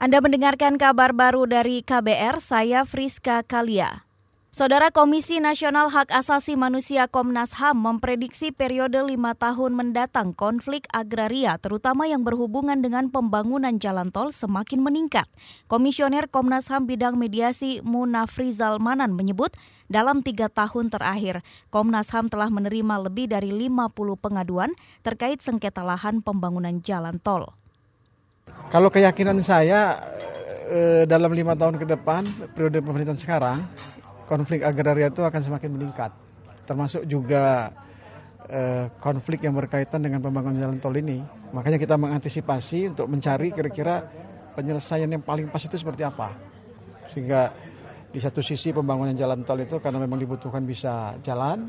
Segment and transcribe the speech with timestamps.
[0.00, 4.08] Anda mendengarkan kabar baru dari KBR, saya Friska Kalia.
[4.48, 11.60] Saudara Komisi Nasional Hak Asasi Manusia Komnas HAM memprediksi periode lima tahun mendatang konflik agraria,
[11.60, 15.28] terutama yang berhubungan dengan pembangunan jalan tol semakin meningkat.
[15.68, 19.52] Komisioner Komnas HAM bidang mediasi Munafrizal Manan menyebut,
[19.92, 24.72] dalam tiga tahun terakhir, Komnas HAM telah menerima lebih dari 50 pengaduan
[25.04, 27.52] terkait sengketa lahan pembangunan jalan tol.
[28.70, 29.98] Kalau keyakinan saya
[30.70, 32.22] eh, dalam lima tahun ke depan
[32.54, 33.58] periode pemerintahan sekarang
[34.30, 36.14] konflik agraria itu akan semakin meningkat,
[36.70, 37.74] termasuk juga
[38.46, 41.18] eh, konflik yang berkaitan dengan pembangunan jalan tol ini.
[41.50, 44.06] Makanya kita mengantisipasi untuk mencari kira-kira
[44.54, 46.38] penyelesaian yang paling pas itu seperti apa,
[47.10, 47.50] sehingga
[48.14, 51.66] di satu sisi pembangunan jalan tol itu karena memang dibutuhkan bisa jalan,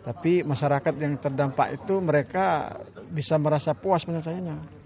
[0.00, 2.72] tapi masyarakat yang terdampak itu mereka
[3.12, 4.77] bisa merasa puas penyelesaiannya.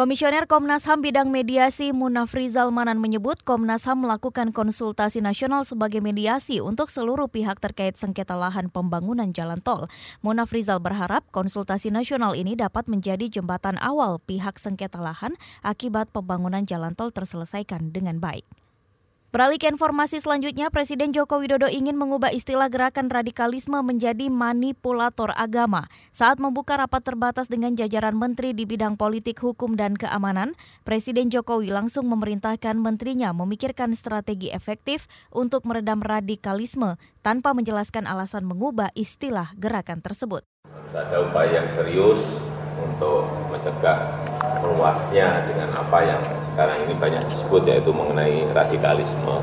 [0.00, 6.56] Komisioner Komnas HAM bidang mediasi Munafrizal Manan menyebut Komnas HAM melakukan konsultasi nasional sebagai mediasi
[6.64, 9.92] untuk seluruh pihak terkait sengketa lahan pembangunan jalan tol.
[10.24, 16.96] Munafrizal berharap konsultasi nasional ini dapat menjadi jembatan awal pihak sengketa lahan akibat pembangunan jalan
[16.96, 18.48] tol terselesaikan dengan baik.
[19.30, 25.86] Beralih ke informasi selanjutnya, Presiden Joko Widodo ingin mengubah istilah gerakan radikalisme menjadi manipulator agama.
[26.10, 31.70] Saat membuka rapat terbatas dengan jajaran menteri di bidang politik, hukum, dan keamanan, Presiden Jokowi
[31.70, 40.02] langsung memerintahkan menterinya memikirkan strategi efektif untuk meredam radikalisme tanpa menjelaskan alasan mengubah istilah gerakan
[40.02, 40.42] tersebut.
[40.90, 42.18] Ada upaya yang serius
[42.82, 44.10] untuk mencegah
[44.58, 49.36] meluasnya dengan apa yang sekarang ini banyak disebut yaitu mengenai radikalisme.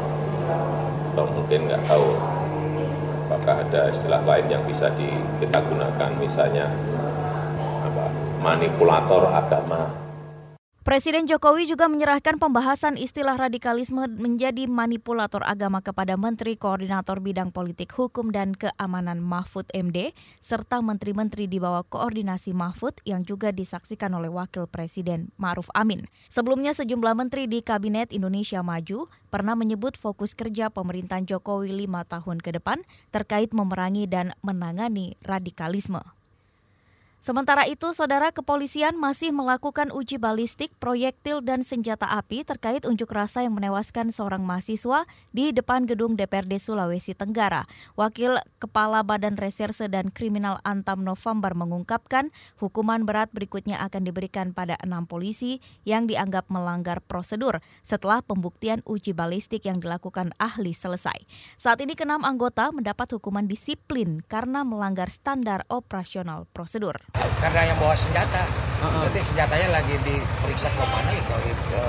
[1.13, 2.08] Atau mungkin nggak tahu
[3.27, 5.11] apakah ada istilah lain yang bisa di,
[5.44, 6.09] kita gunakan.
[6.17, 6.72] Misalnya
[7.83, 8.05] apa,
[8.39, 10.06] manipulator agama
[10.88, 17.92] Presiden Jokowi juga menyerahkan pembahasan istilah radikalisme menjadi manipulator agama kepada Menteri Koordinator Bidang Politik
[17.92, 24.31] Hukum dan Keamanan Mahfud MD serta menteri-menteri di bawah koordinasi Mahfud yang juga disaksikan oleh
[24.31, 26.08] Wakil Presiden Ma'ruf Amin.
[26.31, 32.40] Sebelumnya sejumlah menteri di Kabinet Indonesia Maju pernah menyebut fokus kerja pemerintahan Jokowi lima tahun
[32.40, 32.80] ke depan
[33.12, 36.16] terkait memerangi dan menangani radikalisme.
[37.17, 43.41] Sementara itu, saudara kepolisian masih melakukan uji balistik, proyektil, dan senjata api terkait unjuk rasa
[43.41, 47.66] yang menewaskan seorang mahasiswa di depan gedung DPRD Sulawesi Tenggara.
[47.97, 52.29] Wakil Kepala Badan Reserse dan Kriminal Antam November mengungkapkan
[52.61, 55.57] hukuman berat berikutnya akan diberikan pada enam polisi
[55.89, 61.17] yang dianggap melanggar prosedur setelah pembuktian uji balistik yang dilakukan ahli selesai.
[61.57, 67.06] Saat ini kenam anggota mendapat hukuman disiplin karena melanggar standar operasional prosedur
[67.41, 68.44] karena yang bawa senjata.
[68.78, 69.09] Uh-huh.
[69.09, 71.34] Jadi senjatanya lagi diperiksa ke mana gitu,
[71.73, 71.81] ke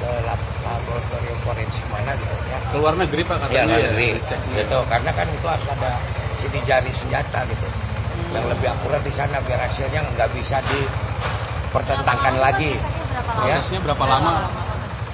[0.00, 0.10] ke
[0.64, 2.58] laboratorium forensik mana gitu ya.
[2.72, 3.56] Ke luar negeri Pak katanya.
[3.56, 4.08] Ya, luar negeri.
[4.16, 4.38] Ya.
[4.64, 4.78] Gitu.
[4.86, 5.90] Karena kan itu harus ada
[6.40, 7.66] sini jari senjata gitu.
[7.66, 8.36] Hmm.
[8.36, 12.72] Yang lebih akurat di sana biar hasilnya nggak bisa dipertentangkan lagi.
[13.10, 13.84] Prosesnya ya.
[13.84, 14.32] berapa lama?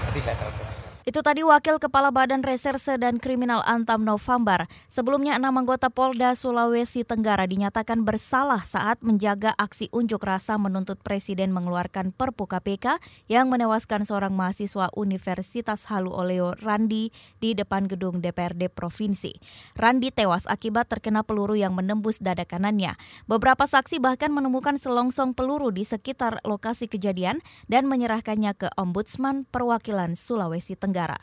[0.07, 0.66] Nanti saya tahu.
[1.07, 4.67] Itu tadi Wakil Kepala Badan Reserse dan Kriminal Antam November.
[4.91, 11.55] Sebelumnya enam anggota Polda Sulawesi Tenggara dinyatakan bersalah saat menjaga aksi unjuk rasa menuntut Presiden
[11.55, 12.99] mengeluarkan Perpu KPK
[13.31, 19.31] yang menewaskan seorang mahasiswa Universitas Halu Oleo Randi di depan gedung DPRD Provinsi.
[19.79, 22.99] Randi tewas akibat terkena peluru yang menembus dada kanannya.
[23.31, 30.19] Beberapa saksi bahkan menemukan selongsong peluru di sekitar lokasi kejadian dan menyerahkannya ke Ombudsman Perwakilan
[30.19, 30.96] Sulawesi Tenggara.
[30.97, 31.21] Tenggara.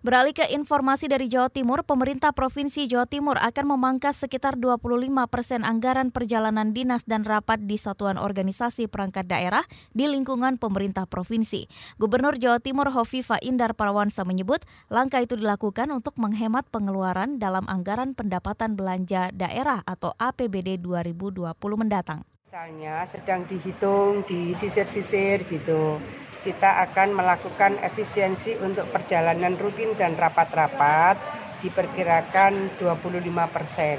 [0.00, 5.60] Beralih ke informasi dari Jawa Timur, pemerintah Provinsi Jawa Timur akan memangkas sekitar 25 persen
[5.60, 9.60] anggaran perjalanan dinas dan rapat di satuan organisasi perangkat daerah
[9.92, 11.68] di lingkungan pemerintah provinsi.
[12.00, 18.16] Gubernur Jawa Timur Hovifa Indar Parawansa menyebut langkah itu dilakukan untuk menghemat pengeluaran dalam anggaran
[18.16, 21.44] pendapatan belanja daerah atau APBD 2020
[21.76, 22.24] mendatang.
[22.48, 26.00] Misalnya sedang dihitung, disisir-sisir gitu
[26.46, 31.18] kita akan melakukan efisiensi untuk perjalanan rutin dan rapat-rapat
[31.58, 33.98] diperkirakan 25 persen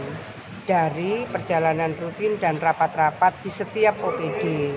[0.63, 4.71] dari perjalanan rutin dan rapat-rapat di setiap OPD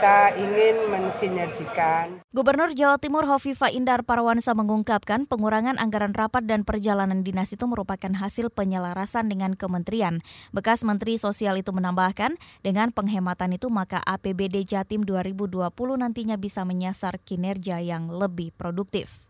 [0.00, 2.24] kita ingin mensinergikan.
[2.32, 8.08] Gubernur Jawa Timur Hovifa Indar Parawansa mengungkapkan pengurangan anggaran rapat dan perjalanan dinas itu merupakan
[8.08, 10.24] hasil penyelarasan dengan kementerian.
[10.56, 15.68] Bekas Menteri Sosial itu menambahkan, dengan penghematan itu maka APBD Jatim 2020
[16.00, 19.28] nantinya bisa menyasar kinerja yang lebih produktif.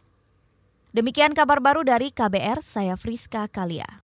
[0.94, 4.06] Demikian kabar baru dari KBR, saya Friska Kalia.